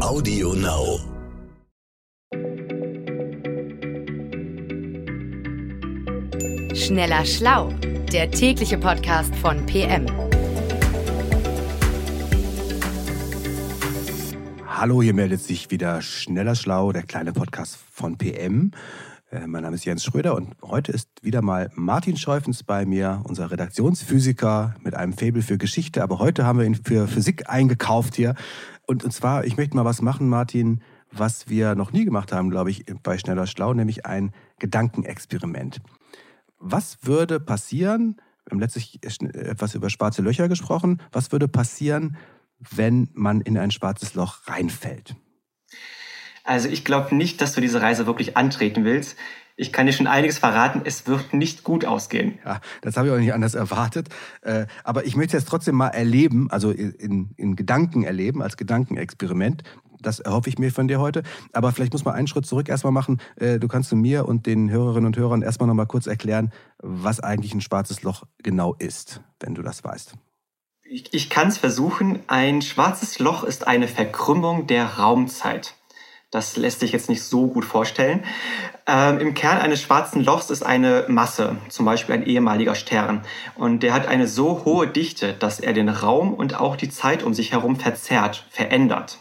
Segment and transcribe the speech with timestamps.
[0.00, 1.00] Audio Now.
[6.72, 7.72] Schneller Schlau,
[8.12, 10.06] der tägliche Podcast von PM.
[14.68, 18.70] Hallo, hier meldet sich wieder Schneller Schlau, der kleine Podcast von PM.
[19.30, 23.20] Äh, mein Name ist Jens Schröder und heute ist wieder mal Martin Scheufens bei mir,
[23.24, 26.02] unser Redaktionsphysiker mit einem Faible für Geschichte.
[26.02, 28.34] Aber heute haben wir ihn für Physik eingekauft hier.
[28.86, 30.80] Und, und zwar, ich möchte mal was machen, Martin,
[31.12, 35.80] was wir noch nie gemacht haben, glaube ich, bei Schneller Schlau, nämlich ein Gedankenexperiment.
[36.58, 38.16] Was würde passieren,
[38.46, 42.16] wir haben letztlich etwas über schwarze Löcher gesprochen, was würde passieren,
[42.58, 45.16] wenn man in ein schwarzes Loch reinfällt?
[46.48, 49.16] Also ich glaube nicht, dass du diese Reise wirklich antreten willst.
[49.56, 52.38] Ich kann dir schon einiges verraten, es wird nicht gut ausgehen.
[52.42, 54.08] Ja, das habe ich auch nicht anders erwartet.
[54.40, 59.62] Äh, aber ich möchte es trotzdem mal erleben, also in, in Gedanken erleben, als Gedankenexperiment.
[60.00, 61.22] Das erhoffe ich mir von dir heute.
[61.52, 63.20] Aber vielleicht muss man einen Schritt zurück erstmal machen.
[63.36, 67.20] Äh, du kannst mir und den Hörerinnen und Hörern erstmal noch mal kurz erklären, was
[67.20, 70.14] eigentlich ein schwarzes Loch genau ist, wenn du das weißt.
[70.84, 72.20] Ich, ich kann es versuchen.
[72.28, 75.74] Ein schwarzes Loch ist eine Verkrümmung der Raumzeit.
[76.30, 78.22] Das lässt sich jetzt nicht so gut vorstellen.
[78.86, 83.22] Ähm, Im Kern eines schwarzen Lochs ist eine Masse, zum Beispiel ein ehemaliger Stern.
[83.54, 87.22] Und der hat eine so hohe Dichte, dass er den Raum und auch die Zeit
[87.22, 89.20] um sich herum verzerrt, verändert.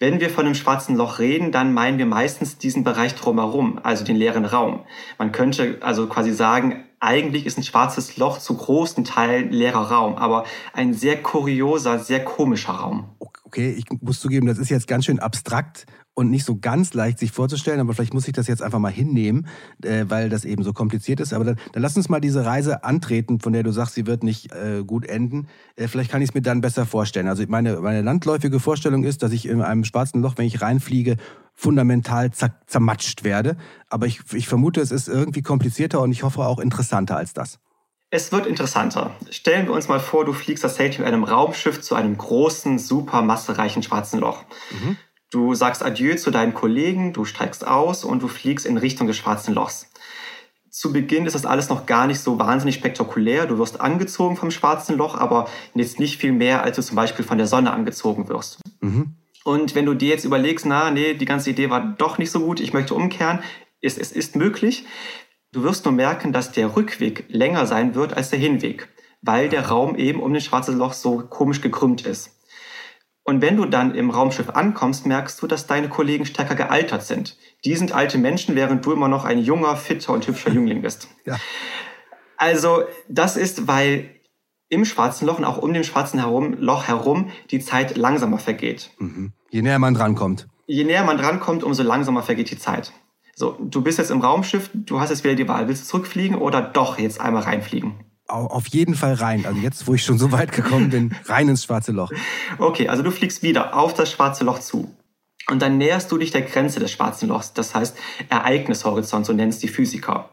[0.00, 4.04] Wenn wir von einem schwarzen Loch reden, dann meinen wir meistens diesen Bereich drumherum, also
[4.04, 4.80] den leeren Raum.
[5.18, 10.16] Man könnte also quasi sagen, eigentlich ist ein schwarzes Loch zu großen Teilen leerer Raum,
[10.16, 13.10] aber ein sehr kurioser, sehr komischer Raum.
[13.44, 17.18] Okay, ich muss zugeben, das ist jetzt ganz schön abstrakt und nicht so ganz leicht
[17.18, 19.48] sich vorzustellen, aber vielleicht muss ich das jetzt einfach mal hinnehmen,
[19.82, 21.32] äh, weil das eben so kompliziert ist.
[21.32, 24.22] Aber dann, dann lass uns mal diese Reise antreten, von der du sagst, sie wird
[24.22, 25.48] nicht äh, gut enden.
[25.76, 27.26] Äh, vielleicht kann ich es mir dann besser vorstellen.
[27.26, 31.16] Also meine, meine landläufige Vorstellung ist, dass ich in einem schwarzen Loch, wenn ich reinfliege,
[31.52, 32.30] fundamental
[32.66, 33.56] zermatscht werde.
[33.88, 37.58] Aber ich, ich vermute, es ist irgendwie komplizierter und ich hoffe auch interessanter als das.
[38.10, 39.10] Es wird interessanter.
[39.30, 43.22] Stellen wir uns mal vor, du fliegst tatsächlich mit einem Raumschiff zu einem großen, super
[43.22, 44.44] massereichen schwarzen Loch.
[44.70, 44.96] Mhm.
[45.34, 49.16] Du sagst Adieu zu deinen Kollegen, du steigst aus und du fliegst in Richtung des
[49.16, 49.90] schwarzen Lochs.
[50.70, 53.46] Zu Beginn ist das alles noch gar nicht so wahnsinnig spektakulär.
[53.46, 57.24] Du wirst angezogen vom schwarzen Loch, aber jetzt nicht viel mehr, als du zum Beispiel
[57.24, 58.60] von der Sonne angezogen wirst.
[58.80, 59.16] Mhm.
[59.42, 62.38] Und wenn du dir jetzt überlegst, na, nee, die ganze Idee war doch nicht so
[62.38, 63.40] gut, ich möchte umkehren,
[63.80, 64.86] ist, es ist möglich.
[65.50, 68.88] Du wirst nur merken, dass der Rückweg länger sein wird als der Hinweg,
[69.20, 72.33] weil der Raum eben um das schwarze Loch so komisch gekrümmt ist.
[73.26, 77.38] Und wenn du dann im Raumschiff ankommst, merkst du, dass deine Kollegen stärker gealtert sind.
[77.64, 81.08] Die sind alte Menschen, während du immer noch ein junger, fitter und hübscher Jüngling bist.
[81.24, 81.38] Ja.
[82.36, 84.10] Also das ist, weil
[84.68, 88.90] im schwarzen Loch und auch um den schwarzen herum, Loch herum die Zeit langsamer vergeht.
[88.98, 89.32] Mhm.
[89.50, 90.48] Je näher man drankommt.
[90.66, 92.92] Je näher man drankommt, umso langsamer vergeht die Zeit.
[93.34, 96.36] So, du bist jetzt im Raumschiff, du hast jetzt wieder die Wahl, willst du zurückfliegen
[96.36, 98.04] oder doch jetzt einmal reinfliegen?
[98.26, 99.46] Auf jeden Fall rein.
[99.46, 102.10] Also jetzt, wo ich schon so weit gekommen bin, rein ins schwarze Loch.
[102.58, 104.94] Okay, also du fliegst wieder auf das schwarze Loch zu.
[105.50, 107.96] Und dann näherst du dich der Grenze des schwarzen Lochs, das heißt
[108.30, 110.30] Ereignishorizont, so nennen es die Physiker.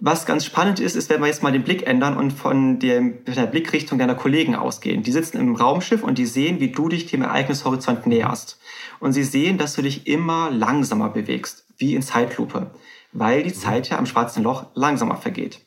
[0.00, 3.00] Was ganz spannend ist, ist, wenn wir jetzt mal den Blick ändern und von der,
[3.00, 5.02] der Blickrichtung deiner Kollegen ausgehen.
[5.02, 8.58] Die sitzen im Raumschiff und die sehen, wie du dich dem Ereignishorizont näherst.
[9.00, 12.72] Und sie sehen, dass du dich immer langsamer bewegst, wie in Zeitlupe,
[13.12, 15.60] weil die Zeit ja am schwarzen Loch langsamer vergeht.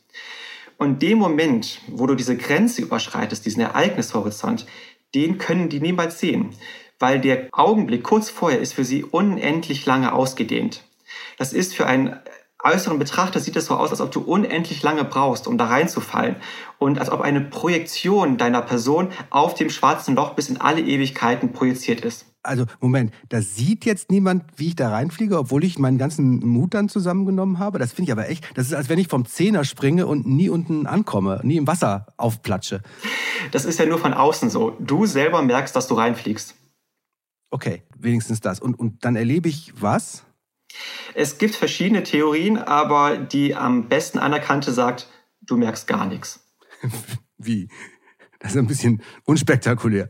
[0.78, 4.68] Und dem Moment, wo du diese Grenze überschreitest, diesen Ereignishorizont,
[5.16, 6.52] den können die niemals sehen,
[7.00, 10.84] weil der Augenblick kurz vorher ist für sie unendlich lange ausgedehnt.
[11.38, 12.20] Das ist für einen
[12.64, 16.36] äußeren Betrachter sieht es so aus, als ob du unendlich lange brauchst, um da reinzufallen.
[16.78, 21.54] Und als ob eine Projektion deiner Person auf dem schwarzen Loch bis in alle Ewigkeiten
[21.54, 25.98] projiziert ist also Moment, da sieht jetzt niemand, wie ich da reinfliege, obwohl ich meinen
[25.98, 27.80] ganzen Mut dann zusammengenommen habe.
[27.80, 30.50] Das finde ich aber echt, das ist, als wenn ich vom Zehner springe und nie
[30.50, 32.81] unten ankomme, nie im Wasser aufplatsche.
[33.52, 34.75] Das ist ja nur von außen so.
[34.80, 36.56] Du selber merkst, dass du reinfliegst.
[37.50, 38.60] Okay, wenigstens das.
[38.60, 40.24] Und, und dann erlebe ich was?
[41.13, 45.07] Es gibt verschiedene Theorien, aber die am besten anerkannte sagt,
[45.42, 46.45] du merkst gar nichts.
[47.38, 47.69] wie?
[48.39, 50.10] Das ist ein bisschen unspektakulär.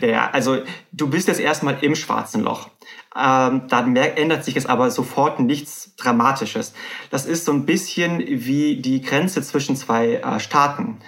[0.00, 0.58] Ja, also
[0.92, 2.70] du bist jetzt erstmal im schwarzen Loch.
[3.16, 6.72] Ähm, dann ändert sich es aber sofort nichts Dramatisches.
[7.10, 10.98] Das ist so ein bisschen wie die Grenze zwischen zwei äh, Staaten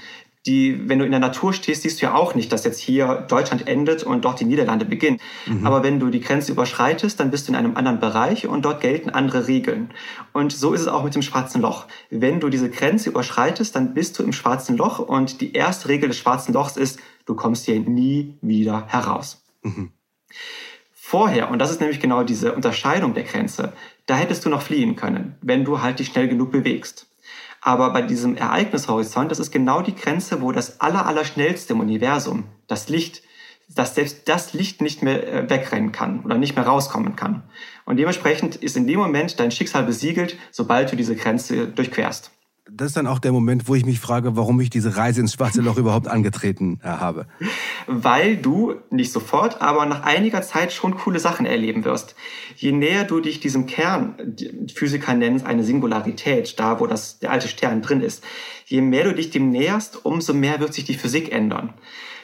[0.46, 3.26] die, wenn du in der Natur stehst, siehst du ja auch nicht, dass jetzt hier
[3.28, 5.18] Deutschland endet und dort die Niederlande beginnen.
[5.46, 5.66] Mhm.
[5.66, 8.80] Aber wenn du die Grenze überschreitest, dann bist du in einem anderen Bereich und dort
[8.80, 9.90] gelten andere Regeln.
[10.32, 11.86] Und so ist es auch mit dem schwarzen Loch.
[12.08, 16.08] Wenn du diese Grenze überschreitest, dann bist du im schwarzen Loch und die erste Regel
[16.08, 19.44] des schwarzen Lochs ist, du kommst hier nie wieder heraus.
[19.62, 19.90] Mhm.
[20.92, 23.72] Vorher, und das ist nämlich genau diese Unterscheidung der Grenze,
[24.06, 27.09] da hättest du noch fliehen können, wenn du halt dich schnell genug bewegst.
[27.60, 31.80] Aber bei diesem Ereignishorizont, das ist genau die Grenze, wo das aller, aller schnellste im
[31.80, 33.22] Universum, das Licht,
[33.68, 37.44] dass selbst das Licht nicht mehr äh, wegrennen kann oder nicht mehr rauskommen kann.
[37.84, 42.32] Und dementsprechend ist in dem Moment dein Schicksal besiegelt, sobald du diese Grenze durchquerst
[42.72, 45.34] das ist dann auch der Moment, wo ich mich frage, warum ich diese Reise ins
[45.34, 47.26] schwarze Loch überhaupt angetreten äh, habe.
[47.86, 52.14] Weil du nicht sofort, aber nach einiger Zeit schon coole Sachen erleben wirst.
[52.56, 54.14] Je näher du dich diesem Kern,
[54.74, 58.24] Physiker nennen es eine Singularität, da wo das, der alte Stern drin ist,
[58.66, 61.74] je mehr du dich dem näherst, umso mehr wird sich die Physik ändern.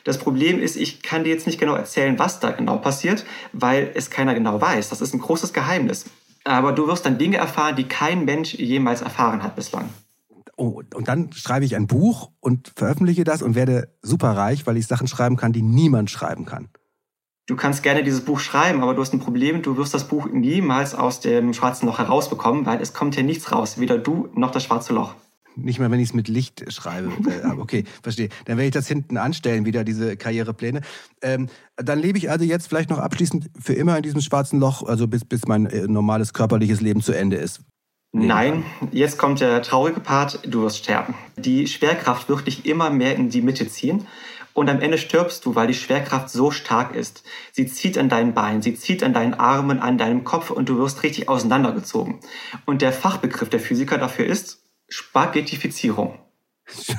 [0.04, 3.90] Das Problem ist, ich kann dir jetzt nicht genau erzählen, was da genau passiert, weil
[3.94, 4.88] es keiner genau weiß.
[4.88, 6.04] Das ist ein großes Geheimnis.
[6.44, 9.90] Aber du wirst dann Dinge erfahren, die kein Mensch jemals erfahren hat bislang
[10.56, 14.86] oh, und dann schreibe ich ein Buch und veröffentliche das und werde superreich, weil ich
[14.86, 16.68] Sachen schreiben kann, die niemand schreiben kann.
[17.46, 20.28] Du kannst gerne dieses Buch schreiben, aber du hast ein Problem, du wirst das Buch
[20.32, 24.50] niemals aus dem schwarzen Loch herausbekommen, weil es kommt hier nichts raus, weder du noch
[24.50, 25.14] das schwarze Loch.
[25.54, 27.12] Nicht mal, wenn ich es mit Licht schreibe.
[27.26, 28.28] Äh, okay, verstehe.
[28.44, 30.80] Dann werde ich das hinten anstellen, wieder diese Karrierepläne.
[31.22, 34.82] Ähm, dann lebe ich also jetzt vielleicht noch abschließend für immer in diesem schwarzen Loch,
[34.82, 37.62] also bis, bis mein äh, normales körperliches Leben zu Ende ist.
[38.18, 41.14] Nein, jetzt kommt der traurige Part, du wirst sterben.
[41.36, 44.06] Die Schwerkraft wird dich immer mehr in die Mitte ziehen
[44.54, 47.24] und am Ende stirbst du, weil die Schwerkraft so stark ist.
[47.52, 50.78] Sie zieht an deinen Beinen, sie zieht an deinen Armen, an deinem Kopf und du
[50.78, 52.20] wirst richtig auseinandergezogen.
[52.64, 56.18] Und der Fachbegriff der Physiker dafür ist Spaghettifizierung.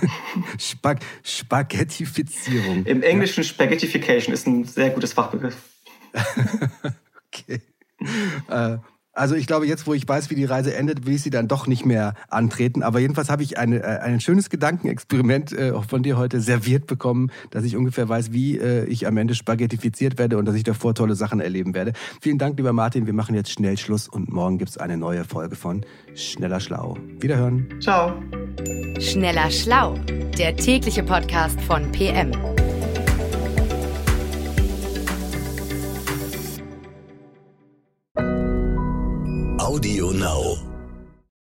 [0.59, 2.85] Spag Spaghettifizierung.
[2.85, 3.49] Im Englischen ja.
[3.49, 5.57] Spaghettification ist ein sehr gutes Fachbegriff.
[7.33, 7.61] okay.
[8.49, 8.77] Äh,
[9.17, 11.47] also ich glaube, jetzt, wo ich weiß, wie die Reise endet, will ich sie dann
[11.47, 12.83] doch nicht mehr antreten.
[12.83, 17.31] Aber jedenfalls habe ich eine, äh, ein schönes Gedankenexperiment äh, von dir heute serviert bekommen,
[17.49, 20.93] dass ich ungefähr weiß, wie äh, ich am Ende spaghettifiziert werde und dass ich davor
[20.93, 21.93] tolle Sachen erleben werde.
[22.21, 23.05] Vielen Dank, lieber Martin.
[23.05, 25.83] Wir machen jetzt schnell Schluss und morgen gibt es eine neue Folge von
[26.13, 26.97] Schneller Schlau.
[27.19, 27.67] Wiederhören.
[27.81, 28.13] Ciao.
[28.99, 29.97] Schneller Schlau,
[30.37, 32.31] der tägliche Podcast von PM.